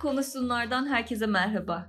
Konuşsunlardan 0.00 0.86
herkese 0.86 1.26
merhaba. 1.26 1.86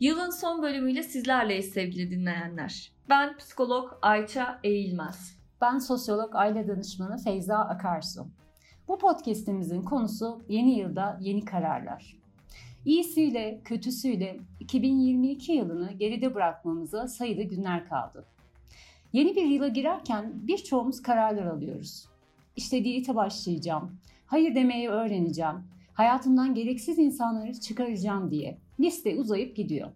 Yılın 0.00 0.30
son 0.30 0.62
bölümüyle 0.62 1.02
sizlerleyiz 1.02 1.72
sevgili 1.72 2.10
dinleyenler. 2.10 2.92
Ben 3.08 3.36
psikolog 3.36 3.92
Ayça 4.02 4.60
Eğilmez. 4.64 5.38
Ben 5.60 5.78
sosyolog 5.78 6.36
aile 6.36 6.68
danışmanı 6.68 7.18
Feyza 7.18 7.56
Akarsu. 7.58 8.26
Bu 8.88 8.98
podcast'imizin 8.98 9.82
konusu 9.82 10.42
yeni 10.48 10.78
yılda 10.78 11.18
yeni 11.20 11.44
kararlar. 11.44 12.16
İyisiyle, 12.84 13.60
kötüsüyle 13.64 14.40
2022 14.60 15.52
yılını 15.52 15.92
geride 15.92 16.34
bırakmamıza 16.34 17.08
sayıda 17.08 17.42
günler 17.42 17.88
kaldı. 17.88 18.24
Yeni 19.12 19.36
bir 19.36 19.46
yıla 19.46 19.68
girerken 19.68 20.32
birçoğumuz 20.34 21.02
kararlar 21.02 21.46
alıyoruz. 21.46 22.08
İşte 22.56 22.84
diyete 22.84 23.14
başlayacağım, 23.14 23.96
hayır 24.26 24.54
demeyi 24.54 24.88
öğreneceğim, 24.88 25.73
hayatımdan 25.94 26.54
gereksiz 26.54 26.98
insanları 26.98 27.60
çıkaracağım 27.60 28.30
diye 28.30 28.58
liste 28.80 29.16
uzayıp 29.16 29.56
gidiyor. 29.56 29.90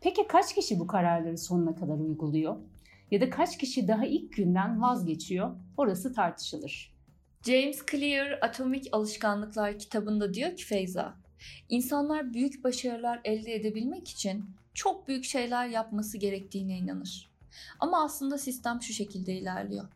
Peki 0.00 0.26
kaç 0.26 0.54
kişi 0.54 0.78
bu 0.78 0.86
kararları 0.86 1.38
sonuna 1.38 1.74
kadar 1.74 1.98
uyguluyor? 1.98 2.56
Ya 3.10 3.20
da 3.20 3.30
kaç 3.30 3.58
kişi 3.58 3.88
daha 3.88 4.06
ilk 4.06 4.32
günden 4.32 4.82
vazgeçiyor? 4.82 5.50
Orası 5.76 6.14
tartışılır. 6.14 6.94
James 7.46 7.82
Clear 7.90 8.38
Atomik 8.42 8.88
Alışkanlıklar 8.92 9.78
kitabında 9.78 10.34
diyor 10.34 10.56
ki 10.56 10.64
Feyza, 10.64 11.14
insanlar 11.68 12.34
büyük 12.34 12.64
başarılar 12.64 13.20
elde 13.24 13.54
edebilmek 13.54 14.08
için 14.08 14.44
çok 14.74 15.08
büyük 15.08 15.24
şeyler 15.24 15.66
yapması 15.66 16.18
gerektiğine 16.18 16.78
inanır. 16.78 17.30
Ama 17.80 18.04
aslında 18.04 18.38
sistem 18.38 18.82
şu 18.82 18.92
şekilde 18.92 19.34
ilerliyor. 19.34 19.88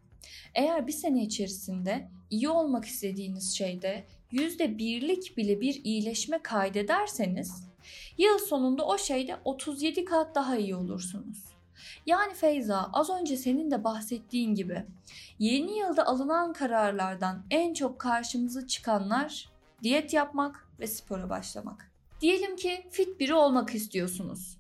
Eğer 0.55 0.87
bir 0.87 0.93
sene 0.93 1.23
içerisinde 1.23 2.09
iyi 2.31 2.49
olmak 2.49 2.85
istediğiniz 2.85 3.57
şeyde 3.57 4.05
yüzde 4.35 4.79
birlik 4.79 5.37
bile 5.37 5.61
bir 5.61 5.81
iyileşme 5.85 6.43
kaydederseniz 6.43 7.69
yıl 8.19 8.39
sonunda 8.39 8.87
o 8.87 8.99
şeyde 8.99 9.37
37 9.45 10.05
kat 10.05 10.35
daha 10.35 10.57
iyi 10.57 10.77
olursunuz. 10.77 11.45
Yani 12.07 12.35
Feyza 12.35 12.91
az 12.93 13.11
önce 13.11 13.37
senin 13.37 13.71
de 13.71 13.85
bahsettiğin 13.85 14.55
gibi 14.55 14.87
yeni 15.39 15.79
yılda 15.79 16.07
alınan 16.07 16.53
kararlardan 16.53 17.47
en 17.51 17.75
çok 17.75 17.99
karşımıza 17.99 18.67
çıkanlar 18.67 19.49
diyet 19.83 20.13
yapmak 20.13 20.69
ve 20.81 20.87
spora 20.87 21.31
başlamak. 21.31 21.93
Diyelim 22.21 22.57
ki 22.57 22.87
fit 22.91 23.21
biri 23.21 23.35
olmak 23.35 23.75
istiyorsunuz. 23.75 24.59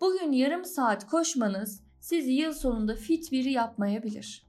Bugün 0.00 0.32
yarım 0.32 0.64
saat 0.64 1.06
koşmanız 1.06 1.82
sizi 2.00 2.32
yıl 2.32 2.52
sonunda 2.52 2.94
fit 2.94 3.32
biri 3.32 3.52
yapmayabilir. 3.52 4.42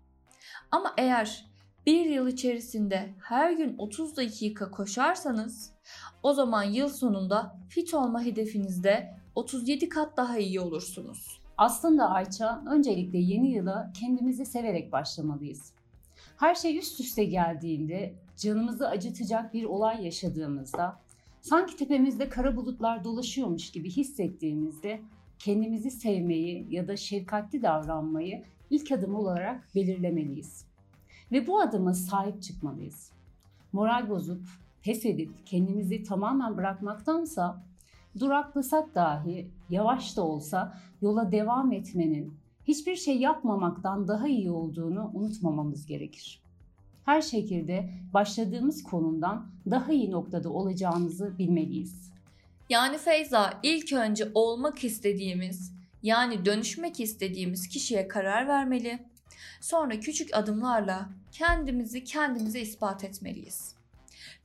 Ama 0.71 0.93
eğer 0.97 1.48
bir 1.85 2.05
yıl 2.05 2.27
içerisinde 2.27 3.09
her 3.23 3.51
gün 3.51 3.75
30 3.77 4.17
dakika 4.17 4.71
koşarsanız 4.71 5.71
o 6.23 6.33
zaman 6.33 6.63
yıl 6.63 6.89
sonunda 6.89 7.55
fit 7.69 7.93
olma 7.93 8.23
hedefinizde 8.23 9.13
37 9.35 9.89
kat 9.89 10.17
daha 10.17 10.37
iyi 10.37 10.59
olursunuz. 10.59 11.41
Aslında 11.57 12.09
Ayça 12.09 12.63
öncelikle 12.71 13.17
yeni 13.17 13.51
yıla 13.51 13.91
kendimizi 13.99 14.45
severek 14.45 14.91
başlamalıyız. 14.91 15.73
Her 16.37 16.55
şey 16.55 16.77
üst 16.77 16.99
üste 16.99 17.23
geldiğinde, 17.25 18.13
canımızı 18.37 18.89
acıtacak 18.89 19.53
bir 19.53 19.63
olay 19.63 20.05
yaşadığımızda, 20.05 20.99
sanki 21.41 21.75
tepemizde 21.77 22.29
kara 22.29 22.55
bulutlar 22.55 23.03
dolaşıyormuş 23.03 23.71
gibi 23.71 23.89
hissettiğimizde 23.89 25.01
kendimizi 25.39 25.91
sevmeyi 25.91 26.67
ya 26.69 26.87
da 26.87 26.97
şefkatli 26.97 27.61
davranmayı 27.61 28.43
ilk 28.69 28.91
adım 28.91 29.15
olarak 29.15 29.75
belirlemeliyiz. 29.75 30.68
Ve 31.31 31.47
bu 31.47 31.61
adıma 31.61 31.93
sahip 31.93 32.41
çıkmalıyız. 32.41 33.11
Moral 33.73 34.09
bozup, 34.09 34.41
pes 34.83 35.05
edip 35.05 35.31
kendimizi 35.45 36.03
tamamen 36.03 36.57
bırakmaktansa 36.57 37.63
duraklasak 38.19 38.95
dahi 38.95 39.51
yavaş 39.69 40.17
da 40.17 40.21
olsa 40.23 40.77
yola 41.01 41.31
devam 41.31 41.71
etmenin 41.71 42.33
hiçbir 42.67 42.95
şey 42.95 43.17
yapmamaktan 43.17 44.07
daha 44.07 44.27
iyi 44.27 44.51
olduğunu 44.51 45.11
unutmamamız 45.13 45.85
gerekir. 45.85 46.43
Her 47.05 47.21
şekilde 47.21 47.89
başladığımız 48.13 48.83
konumdan 48.83 49.47
daha 49.69 49.91
iyi 49.91 50.11
noktada 50.11 50.49
olacağımızı 50.49 51.37
bilmeliyiz. 51.37 52.11
Yani 52.69 52.97
Feyza 52.97 53.59
ilk 53.63 53.93
önce 53.93 54.31
olmak 54.33 54.83
istediğimiz 54.83 55.73
yani 56.03 56.45
dönüşmek 56.45 56.99
istediğimiz 56.99 57.67
kişiye 57.67 58.07
karar 58.07 58.47
vermeli. 58.47 58.99
Sonra 59.61 59.99
küçük 59.99 60.37
adımlarla 60.37 61.09
kendimizi 61.31 62.03
kendimize 62.03 62.59
ispat 62.59 63.03
etmeliyiz. 63.03 63.75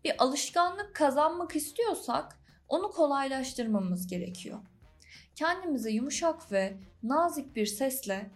Bir 0.05 0.15
alışkanlık 0.19 0.95
kazanmak 0.95 1.57
istiyorsak 1.57 2.39
onu 2.69 2.91
kolaylaştırmamız 2.91 4.07
gerekiyor. 4.07 4.59
Kendimize 5.35 5.91
yumuşak 5.91 6.53
ve 6.53 6.77
nazik 7.03 7.57
bir 7.57 7.67
sesle 7.67 8.31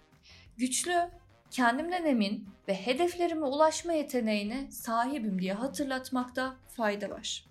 güçlü, 0.57 1.11
kendimden 1.51 2.05
emin 2.05 2.49
ve 2.69 2.75
hedeflerime 2.75 3.47
ulaşma 3.47 3.93
yeteneğine 3.93 4.71
sahibim 4.71 5.41
diye 5.41 5.53
hatırlatmakta 5.53 6.57
fayda 6.69 7.11
var. 7.11 7.49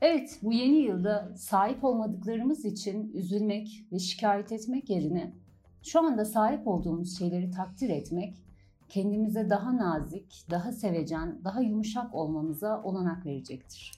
Evet, 0.00 0.38
bu 0.42 0.52
yeni 0.52 0.76
yılda 0.76 1.32
sahip 1.36 1.84
olmadıklarımız 1.84 2.64
için 2.64 3.12
üzülmek 3.14 3.84
ve 3.92 3.98
şikayet 3.98 4.52
etmek 4.52 4.90
yerine 4.90 5.32
şu 5.82 6.00
anda 6.00 6.24
sahip 6.24 6.68
olduğumuz 6.68 7.18
şeyleri 7.18 7.50
takdir 7.50 7.88
etmek, 7.88 8.34
kendimize 8.90 9.50
daha 9.50 9.76
nazik, 9.76 10.46
daha 10.50 10.72
sevecen, 10.72 11.38
daha 11.44 11.60
yumuşak 11.60 12.14
olmamıza 12.14 12.82
olanak 12.82 13.26
verecektir. 13.26 13.92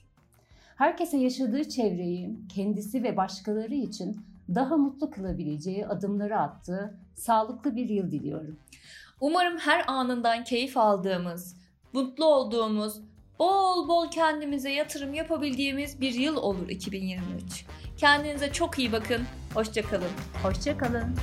Herkese 0.75 1.17
yaşadığı 1.17 1.69
çevreyi 1.69 2.39
kendisi 2.55 3.03
ve 3.03 3.17
başkaları 3.17 3.73
için 3.73 4.17
daha 4.55 4.77
mutlu 4.77 5.11
kılabileceği 5.11 5.87
adımları 5.87 6.39
attığı 6.39 6.97
sağlıklı 7.15 7.75
bir 7.75 7.89
yıl 7.89 8.11
diliyorum. 8.11 8.57
Umarım 9.21 9.57
her 9.57 9.83
anından 9.87 10.43
keyif 10.43 10.77
aldığımız, 10.77 11.57
mutlu 11.93 12.25
olduğumuz, 12.25 13.01
bol 13.39 13.87
bol 13.87 14.11
kendimize 14.11 14.71
yatırım 14.71 15.13
yapabildiğimiz 15.13 16.01
bir 16.01 16.13
yıl 16.13 16.35
olur 16.35 16.69
2023. 16.69 17.65
Kendinize 17.97 18.51
çok 18.51 18.79
iyi 18.79 18.91
bakın. 18.91 19.21
Hoşçakalın. 19.53 20.11
Hoşçakalın. 20.43 21.15